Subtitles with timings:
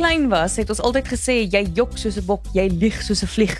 [0.00, 3.28] klein was, het ons altyd gesê jy jok soos 'n bok, jy lieg soos 'n
[3.28, 3.56] vlieg.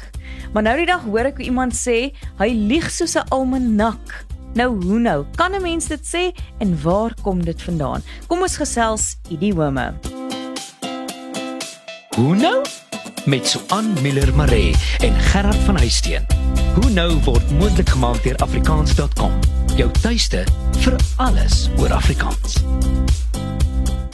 [0.53, 4.25] Maar nou die dag hoor ek iemand sê hy lieg soos 'n almanak.
[4.55, 5.27] Nou hoe nou?
[5.37, 8.03] Kan 'n mens dit sê en waar kom dit vandaan?
[8.27, 9.93] Kom ons gesels idiome.
[12.17, 12.65] Hoe nou?
[13.27, 16.25] Met Suan Miller Maree en Gerard van Huisteen.
[16.75, 19.33] Hoe nou word moontlik gemaak deur afrikaans.com.
[19.77, 20.45] Jou tuiste
[20.79, 22.70] vir alles oor Afrikaans.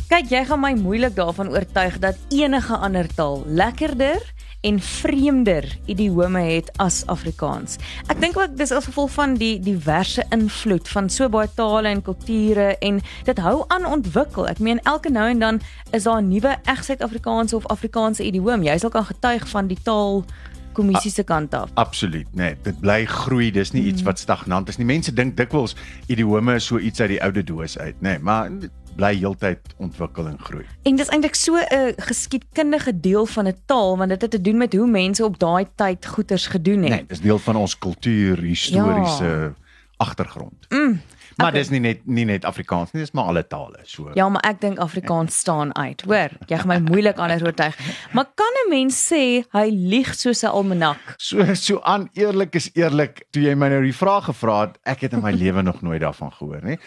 [0.06, 4.22] Kyk, jy gaan my moeilik daarvan oortuig dat enige ander taal lekkerder
[4.62, 7.74] en vreemder idiome het as Afrikaans.
[8.06, 12.04] Ek dink ook dis as gevolg van die diverse invloed van so baie tale en
[12.06, 14.46] kulture en dit hou aan ontwikkel.
[14.46, 15.60] Ek meen elke nou en dan
[15.90, 18.62] is daar 'n nuwe eg Suid-Afrikaanse of Afrikaanse idiome.
[18.70, 20.24] Jy sal kan getuig van die taal
[20.72, 21.70] kommissie se kant af.
[21.74, 23.50] Absoluut, nee, dit bly groei.
[23.50, 24.86] Dis nie iets wat stagnant is nie.
[24.86, 25.74] Mense dink dikwels
[26.06, 28.50] idiome is so iets uit die oude doos uit, nê, nee, maar
[28.96, 30.64] bly heeltyd ontwikkel en groei.
[30.82, 34.56] En dis eintlik so 'n geskiedkundige deel van 'n taal want dit het te doen
[34.56, 36.90] met hoe mense op daai tyd goeders gedoen het.
[36.90, 39.54] Nee, dis deel van ons kultuur, historiese ja.
[39.96, 40.66] agtergrond.
[40.68, 41.00] Mm.
[41.36, 41.60] Maar okay.
[41.60, 43.82] dis nie net nie net Afrikaans nie, dis maar alle tale.
[43.84, 44.08] So.
[44.16, 46.00] Ja, maar ek dink Afrikaans staan uit.
[46.08, 47.76] Hoor, jy gaan my moeilik anders oortuig.
[48.16, 51.14] Maar kan 'n mens sê hy lieg soos 'n almanak?
[51.16, 55.00] So so aan eerlik is eerlik, toe jy my nou die vraag gevra het, ek
[55.00, 56.78] het in my lewe nog nooit daarvan gehoor nie.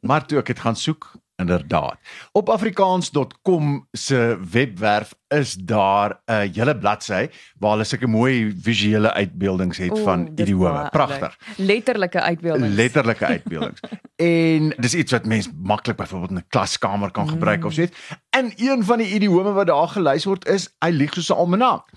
[0.00, 1.12] Maar toe ek dit gaan soek,
[1.42, 1.98] inderdaad.
[2.32, 9.78] Op afrikaans.com se webwerf is daar 'n hele bladsy waar hulle sulke mooi visuele uitbeeldings
[9.78, 10.88] het Oeh, van idiome.
[10.90, 11.38] Pragtig.
[11.56, 12.74] Letterlike uitbeeldings.
[12.74, 13.80] Letterlike uitbeeldings.
[14.16, 17.66] en dis iets wat mens maklik byvoorbeeld in 'n klaskamer kan gebruik mm.
[17.66, 17.98] of so iets.
[18.30, 21.88] En een van die idiome wat daar gelys word is hy lieg soos 'n almanak.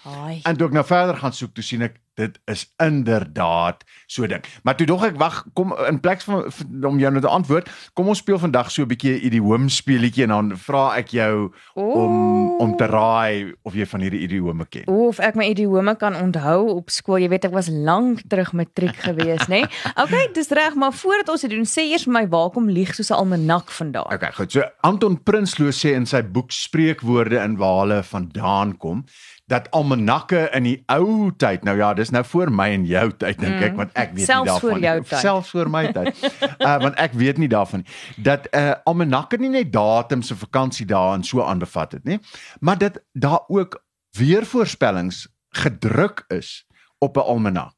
[0.43, 4.43] En toe ek nou verder gaan soek, toe sien ek dit is inderdaad so ding.
[4.63, 6.45] Maar toe dog ek wag, kom in plek van
[6.87, 10.23] om jou nou te antwoord, kom ons speel vandag so 'n bietjie 'n idiom speletjie
[10.23, 11.95] en dan vra ek jou Ooh.
[11.95, 12.13] om
[12.59, 14.87] om te raai of jy van hierdie idiome ken.
[14.87, 17.17] Of ek my idiome kan onthou op skool.
[17.17, 19.61] Jy weet ek was lank terug matriek gewees, nê?
[19.61, 19.65] Nee?
[20.05, 22.95] Okay, dis reg, maar voordat ons dit doen, sê eers vir my waar kom lieg
[22.95, 24.13] soos 'n almanak vandaan?
[24.13, 24.51] Okay, goed.
[24.51, 29.05] So Anton Prinsloo sê in sy boek Spreekwoorde in waar hulle vandaan kom
[29.45, 33.39] dat almanakke in die ou tyd nou ja dis nou voor my en jou tyd
[33.39, 33.77] dink ek mm.
[33.77, 35.19] want ek weet selfs nie daarvan voor jou tyd.
[35.19, 36.25] selfs voor my tyd
[36.59, 37.85] uh, want ek weet nie daarvan
[38.17, 42.19] dat uh, almanakke nie net datums se vakansie dae en so aanbevat het nie
[42.59, 43.81] maar dit daar ook
[44.17, 46.65] weervoorspellings gedruk is
[46.99, 47.75] op 'n almanak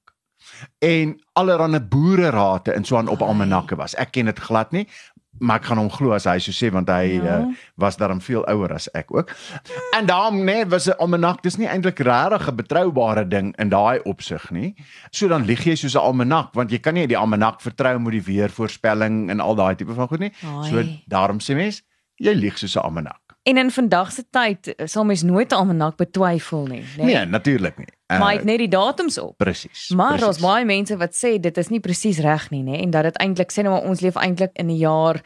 [0.79, 3.95] en allerlei boererate en so aan op almanakke was.
[3.95, 4.88] Ek ken dit glad nie,
[5.39, 7.39] maar ek gaan hom glo as hy so sê want hy ja.
[7.39, 9.33] uh, was daarom veel ouer as ek ook.
[9.97, 13.99] En daarom nee, was 'n almanak, dis nie eintlik regtig 'n betroubare ding in daai
[14.05, 14.75] opsig nie.
[15.11, 18.11] So dan lieg jy soos 'n almanak want jy kan nie die almanak vertrou met
[18.11, 20.33] die weervoorspelling en al daai tipe van goed nie.
[20.43, 20.69] Ai.
[20.69, 21.83] So daarom sê mens,
[22.17, 23.26] jy lieg soos 'n almanak.
[23.47, 27.05] En in vandag se tyd sal mens nooit 'n almanak betwyfel nie, nee.
[27.05, 27.87] Nee, natuurlik nie.
[28.07, 29.37] Uh, maar ek net die datums op.
[29.37, 29.89] Presies.
[29.95, 33.03] Maar daar's baie mense wat sê dit is nie presies reg nie, nê, en dat
[33.03, 35.21] dit eintlik sê nou maar ons leef eintlik in 'n jaar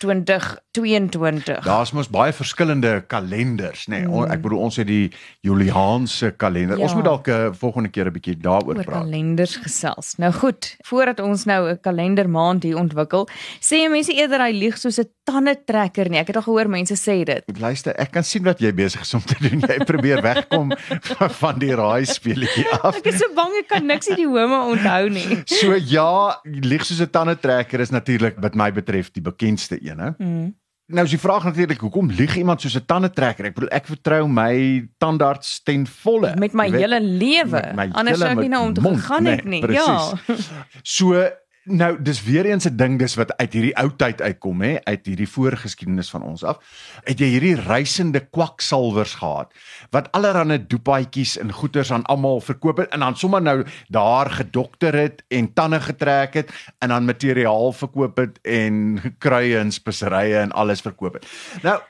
[0.00, 1.64] 2022.
[1.64, 4.02] Daar's mos baie verskillende kalenders, nê.
[4.02, 4.08] Nee.
[4.08, 4.30] Mm.
[4.32, 5.08] Ek bedoel ons het die
[5.46, 6.76] Juliaanse kalender.
[6.76, 6.84] Ja.
[6.84, 9.02] Ons moet dalk 'n uh, volgende keer 'n bietjie daaroor praat.
[9.02, 10.16] Kalenders gesels.
[10.18, 13.28] Nou goed, voordat ons nou 'n kalendermaand hier ontwikkel,
[13.60, 16.18] sê mense eerder hy lieg soos 'n tande trekker nie.
[16.18, 17.42] Ek het al gehoor mense sê dit.
[17.58, 19.60] Luister, ek kan sien wat jy besig is om te doen.
[19.60, 20.72] Jy probeer wegkom
[21.42, 22.96] van die raai speletjie af.
[22.96, 25.42] Ek is so bang ek kan niks uit die home onthou nie.
[25.46, 30.10] So ja, lieg soos 'n tande trekker is natuurlik wat my betref die bekendste hè.
[30.18, 30.54] Mm.
[30.86, 33.44] Nou is die vraag natuurlik hoekom lieg iemand soos 'n tandetrekker?
[33.44, 37.62] Ek bedoel ek vertrou my tandarts ten volle met my weet, hele lewe.
[37.90, 39.72] Anders sou ek nie nou om te gaan nee, nie.
[39.72, 40.14] Ja.
[40.82, 41.26] So
[41.66, 45.06] Nou, dis weer eens 'n ding dis wat uit hierdie ou tyd uitkom hè, uit
[45.06, 46.58] hierdie voorgeskiedenis van ons af.
[47.04, 49.54] Het jy hierdie reisende kwaksalwers gehad
[49.90, 54.94] wat allerlei doepaatjies en goeders aan almal verkoop het en dan sommer nou daar gedokter
[54.94, 60.52] het en tande getrek het en dan materiaal verkoop het en kruie en speserye en
[60.52, 61.26] alles verkoop het.
[61.62, 61.80] Nou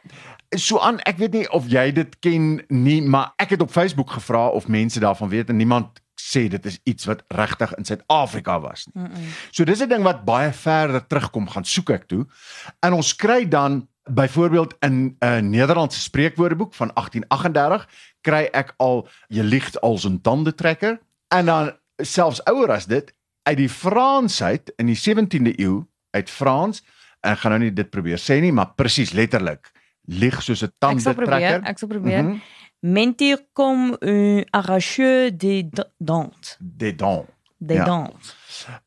[0.56, 4.10] So aan ek weet nie of jy dit ken nie maar ek het op Facebook
[4.10, 8.60] gevra of mense daarvan weet en niemand sê dit is iets wat regtig in Suid-Afrika
[8.60, 9.02] was nie.
[9.02, 9.28] Mm -mm.
[9.50, 12.26] So dis 'n ding wat baie verder terugkom gaan soek ek toe.
[12.80, 17.88] En ons kry dan byvoorbeeld in 'n uh, Nederlandse spreekwoordeboek van 1838
[18.20, 23.56] kry ek al jy lieg als 'n tandetrekker en dan selfs ouer as dit uit
[23.56, 26.84] die Frans uit in die 17de eeu uit Frans
[27.20, 29.72] en gaan nou nie dit probeer sê nie maar presies letterlik
[30.04, 31.22] lieg soos 'n tandetrekker.
[31.22, 32.22] Ek sal probeer, ek sal probeer.
[32.22, 35.68] Mm -hmm mentir comme un arracheur des
[36.00, 36.56] dents.
[36.60, 37.26] Des dents.
[37.58, 37.84] Des ja.
[37.84, 38.34] dents.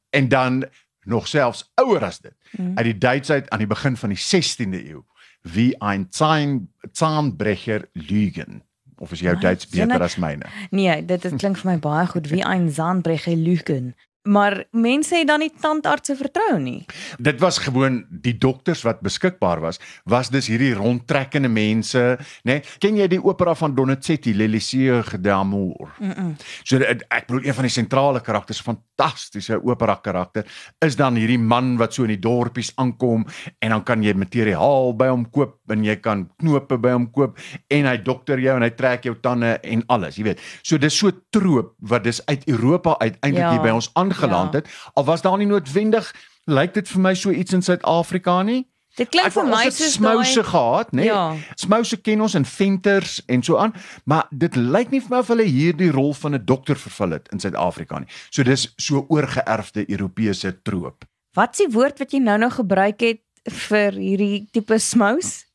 [0.10, 0.66] En dan
[1.04, 2.34] nog selfs ouer as dit.
[2.52, 2.78] Mm.
[2.78, 5.02] Uit die Duits uit aan die begin van die 16de eeu
[5.42, 8.64] wie ein Zahn Zahnbrecher lügen.
[8.98, 9.42] Of is jou Wat?
[9.42, 10.46] Duits beter as myne?
[10.70, 13.96] Nee, dit dit klink vir my baie goed wie ein Zahnbrecher lügen.
[14.28, 16.86] Maar mense het dan nie tandartse vertrou nie.
[17.18, 22.60] Dit was gewoon die dokters wat beskikbaar was, was dis hierdie rondtrekkende mense, né?
[22.60, 22.64] Nee?
[22.84, 25.96] Ken jy die opera van Donizetti, L'Elisée d'Amour?
[26.00, 26.36] Mm -mm.
[26.64, 30.46] So ek bedoel een van die sentrale karakters, fantastiese opera karakter,
[30.86, 33.26] is dan hierdie man wat so in die dorpies aankom
[33.60, 37.38] en dan kan jy materiaal by hom koop en jy kan knope by hom koop
[37.68, 40.42] en hy dokter jou en hy trek jou tande en alles, jy weet.
[40.62, 44.60] So dis so troop wat dis uit Europa uiteindelik Ja, hier by ons aangeland ja.
[44.60, 44.68] het.
[44.94, 46.14] Al was daar nie noodwendig
[46.50, 48.66] lyk dit vir my so iets in Suid-Afrika nie.
[48.98, 51.04] Dit klink Ek vir my soos smouse daai gehad, né?
[51.04, 51.08] Nee?
[51.08, 51.56] Ja.
[51.62, 53.74] Smouse ken ons en venters en so aan,
[54.10, 57.30] maar dit lyk nie vir my of hulle hierdie rol van 'n dokter vervul het
[57.32, 58.10] in Suid-Afrika nie.
[58.30, 61.06] So dis so oorgeerfde Europese troop.
[61.38, 65.46] Wat is die woord wat jy nou nou gebruik het vir hierdie tipe smous?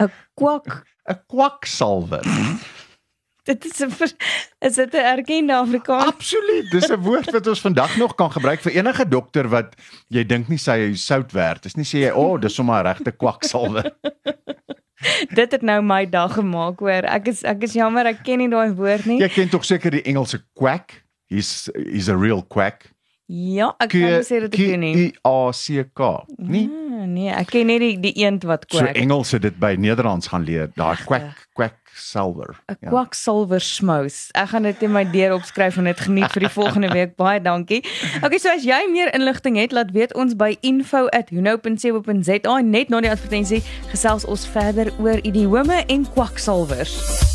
[0.00, 0.86] 'n Kwak.
[1.10, 2.24] 'n Kwaksalwer.
[3.48, 3.92] Dit is 'n
[4.58, 6.06] is dit 'n erkende Afrikaans?
[6.06, 9.74] Absoluut, dis 'n woord wat ons vandag nog kan gebruik vir enige dokter wat
[10.08, 11.62] jy dink nie sy sout werd.
[11.62, 13.92] Dis nie sê jy, "O, oh, dis sommer 'n regte kwaksalwer."
[15.34, 17.06] Dit het nou my dag gemaak hoor.
[17.06, 19.20] Ek is ek is jammer ek ken nie daai woord nie.
[19.20, 21.04] Jy ken tog seker die Engelse quack.
[21.28, 22.92] He's he's a real quack.
[23.26, 24.94] Ja, ek kan nie sê dit ek ken nie.
[24.96, 26.24] I A C K.
[26.36, 26.68] Nie
[26.98, 28.96] Ah, nee, ek ken net die die eend wat so kwak.
[28.98, 30.70] Engels het dit by Nederlands gaan leer.
[30.74, 32.56] Daai quack quack salwer.
[32.66, 34.28] 'n Kwaksalwer smous.
[34.32, 37.16] Ek gaan dit in my deur opskryf en dit geniet vir die volgende week.
[37.16, 37.84] Baie dankie.
[38.22, 42.60] Okay, so as jy meer inligting het, laat weet ons by info@huno.co.za.
[42.60, 47.26] Net na die advertensie gesels ons verder oor idiome en kwaksalwers.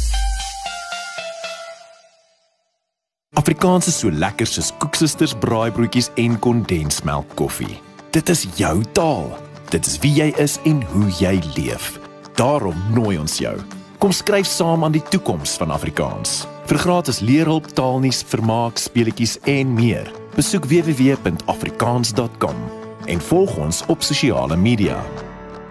[3.34, 7.82] Afrikaans is so lekker soos koeksisters, braaibroodjies en kondensmelk koffie.
[8.14, 9.32] Dit is jou taal.
[9.74, 11.96] Dit is wie jy is en hoe jy leef.
[12.38, 13.56] Daarom nooi ons jou.
[14.04, 16.42] Kom skryf saam aan die toekoms van Afrikaans.
[16.68, 20.10] Vir gratis leerhulp, taalnuus, vermaak, speletjies en meer.
[20.36, 22.58] Besoek www.afrikaans.com
[23.06, 25.00] en volg ons op sosiale media.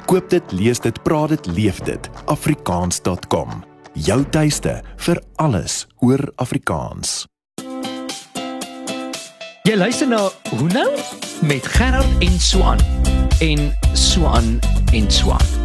[0.08, 2.08] Koop dit, lees dit, praat dit, leef dit.
[2.25, 3.49] afrikaans.com.
[3.93, 7.26] Jou tuiste vir alles oor Afrikaans.
[9.69, 10.25] Jy luister na
[10.56, 10.88] Hoe nou
[11.44, 12.81] met Gerard en Swan
[13.44, 14.56] en Swan
[14.96, 15.62] en Swan.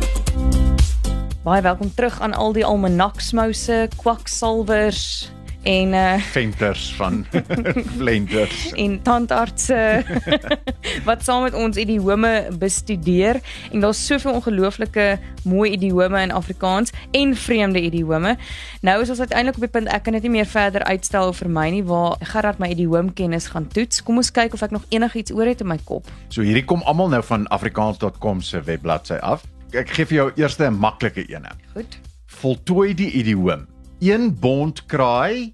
[1.48, 5.30] Baie welkom terug aan al die almanaksmouse, kwaksalwers
[5.64, 7.22] en uh venters van
[7.96, 8.74] flenters.
[8.76, 10.04] en tandartse
[11.08, 13.40] wat saam met ons idiome bestudeer
[13.72, 15.08] en daar's soveel ongelooflike
[15.48, 18.36] mooi idiome in Afrikaans en vreemde idiome.
[18.82, 21.50] Nou is ons uiteindelik op die punt ek kan dit nie meer verder uitstel vir
[21.50, 24.04] my nie waar Gerard my idioomkennis gaan toets.
[24.04, 26.12] Kom ons kyk of ek nog enigiets oor het in my kop.
[26.28, 29.48] So hierdie kom almal nou van afrikaans.com se webbladsy af.
[29.76, 31.52] Ek gee vir jou eerste 'n maklike ene.
[31.74, 31.98] Goed.
[32.28, 33.68] Voltooi die idioom.
[34.00, 35.54] Een bond kraai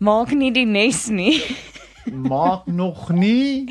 [0.00, 1.42] Maak nie die nes nie.
[2.32, 3.68] maak nog nie.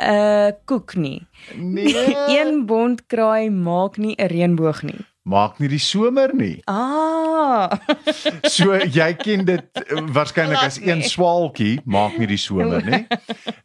[0.00, 1.26] Uh koek nie.
[1.56, 1.94] Nee.
[2.38, 5.00] Een bond kraai maak nie 'n reënboog nie.
[5.22, 6.62] maak nie die somer nie.
[6.66, 7.70] Ah.
[8.56, 13.06] So jy ken dit uh, waarskynlik as een swaaltjie maak nie die somer nie.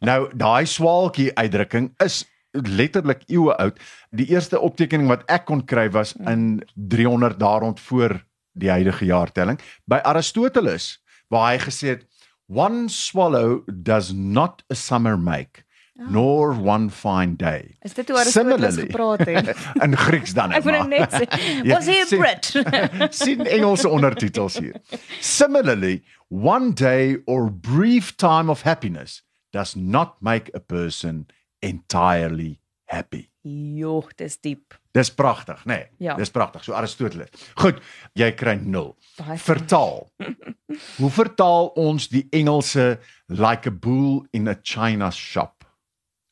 [0.00, 2.24] Nou daai swaaltjie uitdrukking is
[2.64, 3.78] letterlik eeue oud.
[4.10, 9.04] Die eerste optekening wat ek kon kry was in 300 daar rond voor die huidige
[9.04, 12.06] jaartelling by Aristoteles waar hy gesê het
[12.48, 15.62] one swallow does not a summer make
[15.96, 17.76] nor one fine day.
[17.80, 19.56] Is dit hoe Aristoteles gepraat het?
[19.84, 20.88] In Grieks dan Ek moet maar.
[20.88, 21.24] net sê,
[21.64, 22.44] Ja, was 'n sien- Brit?
[23.24, 24.76] sien Engelse ondertitels hier.
[25.20, 29.22] Similarly, one day or brief time of happiness
[29.52, 31.26] does not make a person
[31.62, 33.30] entirely happy.
[33.78, 34.74] Jo, dis diep.
[34.94, 35.74] Dis pragtig, nê?
[35.76, 36.14] Nee, Ja.
[36.16, 36.64] Dis pragtig.
[36.64, 37.28] So Aristoteles.
[37.54, 37.78] Goed,
[38.14, 38.96] jy kry 0.
[39.18, 40.08] Baie Vertaal.
[40.98, 42.98] Hoe vertaal ons die Engelse
[43.28, 45.64] like a bull in a china shop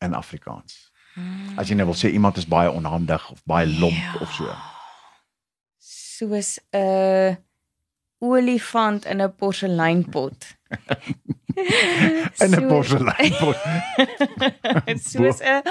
[0.03, 0.91] in Afrikaans?
[1.57, 4.21] As jy nou wil sê iemand is baie onhandig of baie lomp Ja.
[4.21, 4.51] of so.
[5.79, 7.37] soos 'n
[8.21, 10.57] olifant in 'n porseleinpot.
[12.45, 13.57] In 'n porseleinpot.
[15.13, 15.63] soos 'n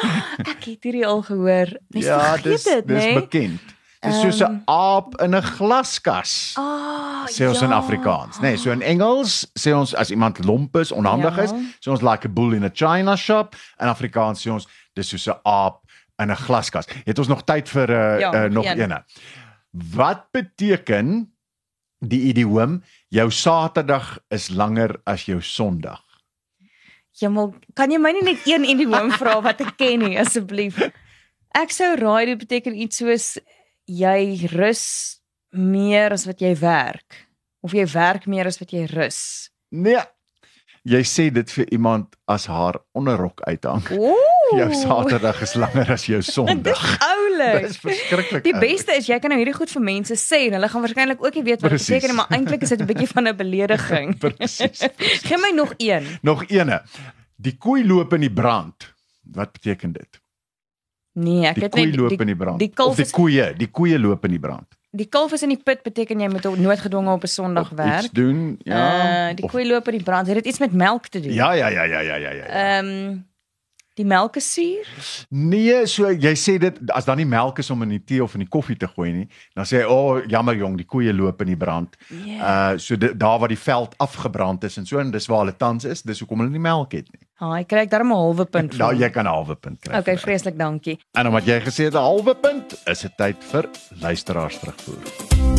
[0.47, 1.69] ek het hierdie al gehoor.
[1.89, 3.13] Mens ja, dis dit, dis né?
[3.13, 3.61] bekend.
[4.03, 6.53] Dis soos 'n aap in 'n glaskas.
[6.59, 7.75] Ah, Sê ons in ja.
[7.79, 8.41] Afrikaans, nê?
[8.41, 11.43] Nee, so in Engels sê ons as iemand lomp is, onhandig Ja.
[11.43, 13.55] is, sê ons like a bull in a china shop.
[13.79, 15.83] In Afrikaans sê ons dis soos 'n aap
[16.19, 16.85] in 'n glaskas.
[17.05, 19.03] Het ons nog tyd vir 'n uh, Ja, uh, nog een.
[19.71, 21.33] Wat beteken
[21.99, 26.01] die idioom jou Saterdag is langer as jou Sondag?
[27.21, 30.79] Jemal, kan jy my nie net een idioom vra wat ek ken nie asseblief?
[31.53, 33.27] Ek sou raai dit beteken iets soos
[33.85, 34.85] jy rus
[35.53, 37.27] meer as wat jy werk
[37.63, 39.21] of jy werk meer as wat jy rus.
[39.69, 40.01] Nee.
[40.83, 43.85] Jy sê dit vir iemand as haar onderrok uithang.
[43.95, 44.32] Ooh.
[44.57, 46.97] Jou Saterdag is langer as jou Sondag.
[46.99, 47.67] oulik.
[47.67, 48.43] Dis verskriklik.
[48.43, 51.23] Die beste is jy kan nou hierdie goed vir mense sê en hulle gaan waarskynlik
[51.25, 53.35] ook nie weet wat dit beteken nie, maar eintlik is dit 'n bietjie van 'n
[53.35, 54.17] belediging.
[54.23, 54.79] Presies.
[55.27, 56.05] Gee my nog een.
[56.21, 56.81] Nog eene.
[57.35, 58.93] Die koei loop in die brand.
[59.23, 60.21] Wat beteken dit?
[61.13, 62.59] Nee, ek Die het koei net loop die, in die brand.
[62.59, 64.65] die of die is- koeie, die koeie loop in die brand.
[64.95, 68.03] die kalf is in die put beteken jy moet noodgedwonge op 'n Sondag werk.
[68.03, 69.29] Iets doen, ja.
[69.29, 70.27] Uh, die of- koei loop in die brand.
[70.27, 71.33] Het dit iets met melk te doen?
[71.33, 72.43] Ja, ja, ja, ja, ja, ja, ja.
[72.45, 73.17] Ehm
[73.95, 74.87] die melk is suur?
[75.29, 78.33] Nee, so jy sê dit as dan nie melk is om in die tee of
[78.33, 81.13] in die koffie te gooi nie, dan sê jy, "O, oh, jammer jong, die koeie
[81.13, 81.95] loop in die brand."
[82.25, 82.71] Ja.
[82.73, 85.57] Uh so di- daar waar die veld afgebrand is en so en dis waar hulle
[85.57, 87.21] tans is, dis hoekom hulle nie melk het nie.
[87.39, 88.99] Ah, ek kry darm 'n halwe punt Nou vir.
[89.01, 89.97] jy kan 'n halwe punt kry.
[89.99, 90.23] Okay, dit.
[90.23, 90.97] vreeslik dankie.
[91.13, 93.69] En omdat jy gesê het 'n halwe punt, is dit tyd vir
[94.01, 95.52] luisteraars terugvoer.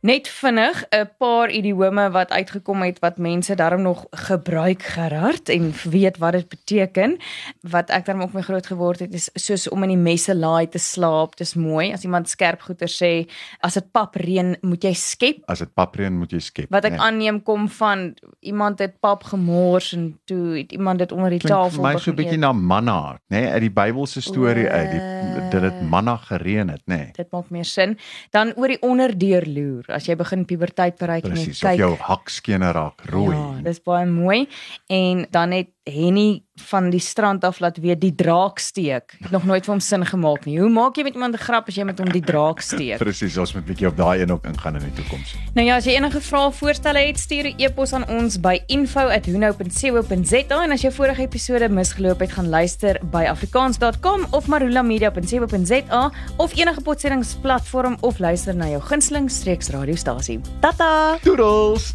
[0.00, 5.72] Net vinnig 'n paar idiome wat uitgekom het wat mense daarom nog gebruik Gerard en
[5.90, 7.16] weet wat dit beteken.
[7.60, 10.78] Wat ek daarom ook mee groot geword het is soos om in die messelaai te
[10.78, 11.36] slaap.
[11.36, 13.30] Dis mooi as iemand skerp goeie sê
[13.60, 15.42] as dit pap reën moet jy skep.
[15.44, 16.70] As dit papreën moet jy skep.
[16.70, 17.00] Wat ek nee.
[17.00, 21.54] aanneem kom van iemand het pap gemors en toe het iemand dit onder die Klink
[21.54, 25.50] tafel my so 'n bietjie na manna, nê, nee, uit die Bybelse storie uit, die
[25.50, 26.96] dit dit manna gereën het, nê.
[26.96, 27.10] Nee.
[27.12, 27.98] Dit maak meer sin.
[28.30, 31.92] Dan oor die onderdeur loer as jy begin puberteit bereik en jy Presies, kyk jou
[32.06, 33.34] hakskene raak rooi.
[33.36, 34.40] Ja, dis baie mooi.
[34.88, 39.14] En dan het Henny van die strand af laat weet die draak steek.
[39.18, 40.58] Het nog nooit vir hom sin gemaak nie.
[40.60, 42.98] Hoe maak jy met iemand 'n grap as jy met hom die draak steek?
[42.98, 45.34] Presies, ons moet 'n bietjie op daai een ook ingaan in die toekoms.
[45.54, 48.60] Nou ja, as jy enige vrae of voorstelle het, stuur 'n e-pos aan ons by
[48.66, 56.56] info@hunou.co.za en as jy vorige episode misgeloop het, gaan luister by afrikaans.com of marulamedia.co.za of
[56.56, 60.40] enige potsettingsplatform of luister na jou gunsteling streeksradiostasie.
[60.60, 61.18] Tata.
[61.22, 61.94] Doodles.